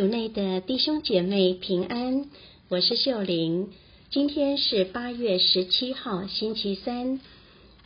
[0.00, 2.30] 主内的弟兄姐妹平安，
[2.70, 3.68] 我是秀玲。
[4.08, 7.20] 今天是八月十七号，星期三。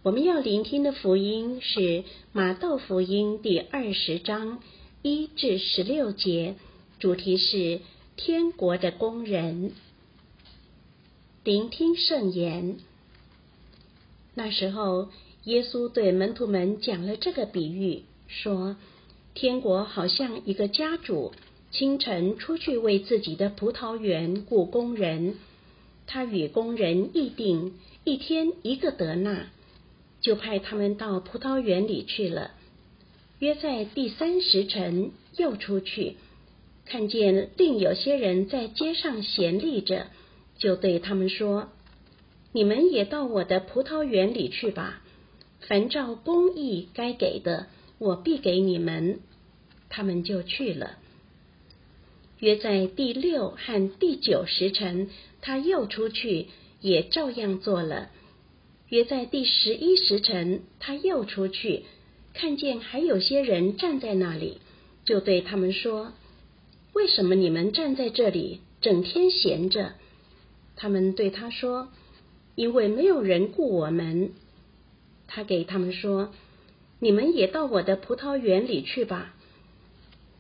[0.04, 4.62] 我们要聆听的福音是马窦福音第二十章
[5.02, 6.54] 一至十六节，
[7.00, 7.80] 主题是
[8.14, 9.72] 天国的工人。
[11.42, 12.76] 聆听圣言。
[14.34, 15.08] 那时候，
[15.42, 18.76] 耶稣对门徒们讲了这个比喻，说
[19.34, 21.32] ：“天国好像一个家主。”
[21.74, 25.34] 清晨出去为自己的葡萄园雇工人，
[26.06, 29.48] 他与工人议定一天一个德纳，
[30.20, 32.52] 就派他们到葡萄园里去了。
[33.40, 36.14] 约在第三时辰又出去，
[36.86, 40.06] 看见另有些人在街上闲立着，
[40.56, 41.70] 就对他们说
[42.54, 45.02] ：“你们也到我的葡萄园里去吧，
[45.62, 47.66] 凡照公义该给的，
[47.98, 49.18] 我必给你们。”
[49.90, 50.98] 他们就去了。
[52.40, 55.08] 约在第六和第九时辰，
[55.40, 56.48] 他又出去，
[56.80, 58.10] 也照样做了。
[58.88, 61.84] 约在第十一时辰，他又出去，
[62.34, 64.58] 看见还有些人站在那里，
[65.04, 66.12] 就对他们说
[66.92, 69.94] ：“为什么你们站在这里，整天闲着？”
[70.76, 71.88] 他们对他说
[72.56, 74.32] ：“因为没有人雇我们。”
[75.26, 76.32] 他给他们说
[77.00, 79.34] ：“你们也到我的葡萄园里去吧。”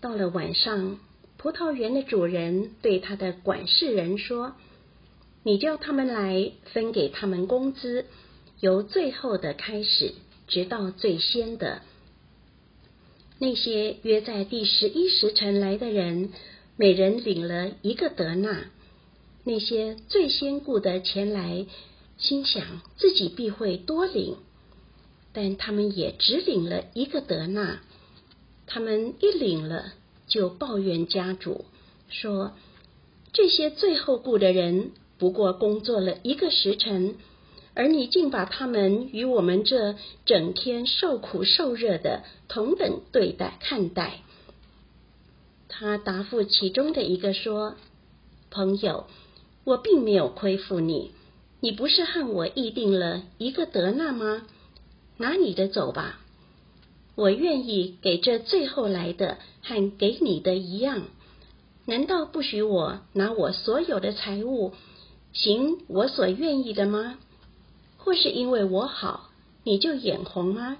[0.02, 0.98] 到了晚上。
[1.44, 4.54] 葡萄园的主人对他的管事人说
[5.44, 8.06] ：“你叫他们来，分给他们工资，
[8.60, 10.14] 由最后的开始，
[10.48, 11.82] 直到最先的。
[13.38, 16.30] 那些约在第十一时辰来的人，
[16.78, 18.64] 每人领了一个德纳。
[19.44, 21.66] 那些最先雇的前来，
[22.16, 24.38] 心想自己必会多领，
[25.34, 27.82] 但他们也只领了一个德纳。
[28.66, 29.92] 他们一领了。”
[30.26, 31.64] 就抱怨家主
[32.08, 32.52] 说
[33.32, 37.16] ：“这些最后雇的人不过工作了一个时辰，
[37.74, 44.20] 而你竟把他们与我们这整天受苦受热的同等对待看待。”
[45.68, 47.74] 他答复其中的一个说
[48.50, 49.06] ：“朋友，
[49.64, 51.10] 我并没有亏负你，
[51.60, 54.46] 你不是和我议定了一个德纳吗？
[55.16, 56.20] 拿你的走吧。”
[57.14, 61.04] 我愿意给这最后来的和给你的一样，
[61.86, 64.74] 难道不许我拿我所有的财物
[65.32, 67.18] 行我所愿意的吗？
[67.98, 69.30] 或是因为我好，
[69.62, 70.76] 你就眼红吗？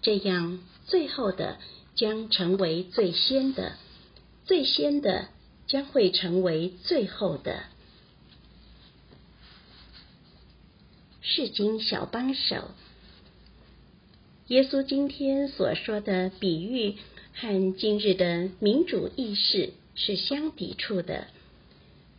[0.00, 1.58] 这样最后的
[1.94, 3.72] 将成为最先的，
[4.46, 5.28] 最先的
[5.66, 7.64] 将会成为最后的。
[11.20, 12.70] 世经小帮手。
[14.48, 16.94] 耶稣今天所说的比喻
[17.34, 21.26] 和今日的民主意识是相抵触的。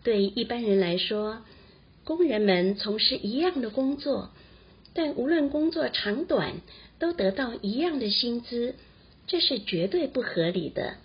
[0.04, 1.42] 对一般人来说，
[2.04, 4.30] 工人们从事一样的工作，
[4.94, 6.62] 但无论工作长短，
[7.00, 8.76] 都得到一样的薪资，
[9.26, 10.98] 这是绝对不合理的。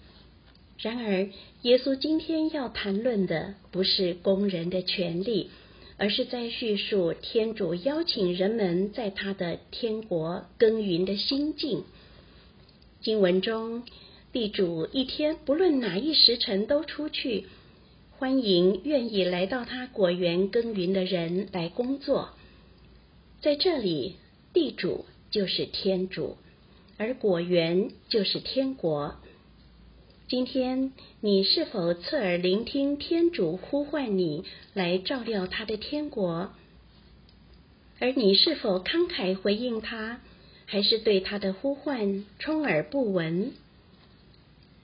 [0.76, 1.30] 然而，
[1.62, 5.48] 耶稣今天要谈论的不是工人的权利。
[5.96, 11.84] 而是在叙述天主邀请人们在他的天国耕耘的心境。
[13.00, 13.84] 经文中，
[14.32, 17.46] 地主一天不论哪一时辰都出去，
[18.18, 22.30] 欢迎愿意来到他果园耕耘的人来工作。
[23.40, 24.16] 在这里，
[24.52, 26.36] 地主就是天主，
[26.96, 29.16] 而果园就是天国。
[30.26, 36.50] 今天，你是否侧耳聆听天主呼唤你来照料他的天国？
[38.00, 40.22] 而你是否慷慨回应他，
[40.64, 43.52] 还是对他的呼唤充耳不闻？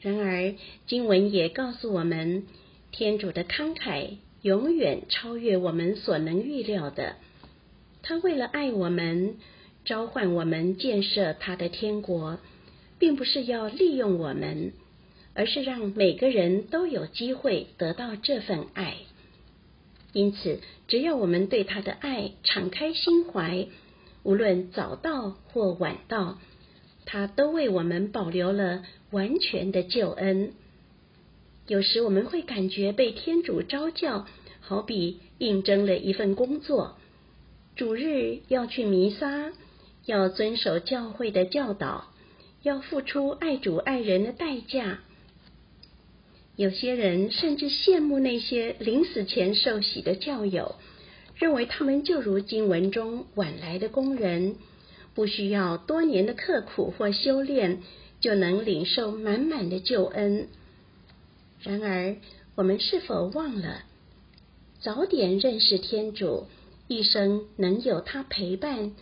[0.03, 0.55] 然而，
[0.87, 2.47] 经文也告诉我们，
[2.93, 7.17] 天主的慷慨永远超越我们所能预料的。
[8.03, 9.37] 他为了爱我们，
[9.87, 12.39] 召唤我们建设他的天国，
[12.99, 14.75] 并不是要利用我们。
[15.41, 18.99] 而是让每个人都有机会得到这份爱。
[20.13, 23.67] 因此，只要我们对他的爱敞开心怀，
[24.23, 26.37] 无论早到或晚到，
[27.07, 28.83] 他都为我们保留了
[29.13, 30.53] 完全的救恩。
[31.67, 34.27] 有时我们会感觉被天主召教，
[34.61, 36.99] 好比应征了一份工作，
[37.77, 39.53] 主日要去弥撒，
[40.05, 42.13] 要遵守教会的教导，
[42.63, 44.99] 要付出爱主爱人的代价。
[46.61, 50.75] 有些人甚至羡慕那些临死前受洗的教友，
[51.35, 54.57] 认为他们就如经文中晚来的工人，
[55.15, 57.81] 不需要多年的刻苦或修炼，
[58.21, 60.49] 就能领受满满的救恩。
[61.63, 62.17] 然而，
[62.57, 63.85] 我们是否忘了，
[64.83, 66.45] 早点认识天主，
[66.89, 68.93] 一生能有他陪伴，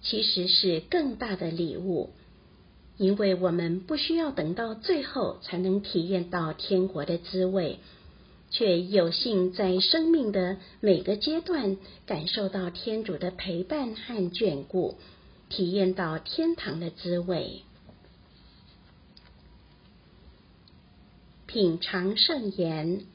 [0.00, 2.10] 其实是更大的礼物。
[3.00, 7.78] 因为我们不需要等到最后才能体验到天国的滋味，
[8.50, 14.98] 却有幸在生命的每个阶段感受到天主的陪伴和眷顾，
[15.48, 17.62] 体验到天堂的滋味。
[21.46, 23.06] 品尝圣言，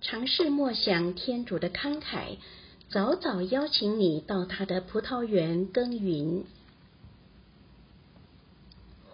[0.00, 2.36] 尝试默想天主的慷慨，
[2.88, 6.44] 早早邀请你到他的葡萄园耕耘。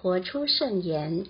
[0.03, 1.27] 活出圣言。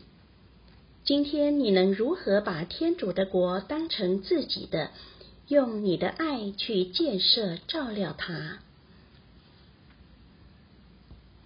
[1.03, 4.91] 今天你能如何把天主的国当成自己的，
[5.49, 8.59] 用你的爱去建设、照料它？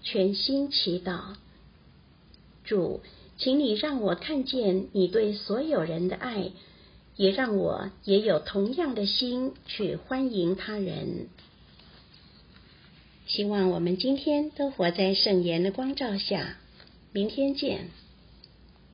[0.02, 1.36] 全心祈祷，
[2.62, 3.00] 主，
[3.38, 6.50] 请你让我看见你对所有人的爱，
[7.16, 11.28] 也让我也有同样的心去欢迎他人。
[13.26, 16.58] 希望我们今天都活在圣言的光照下。
[17.14, 17.88] 明天见。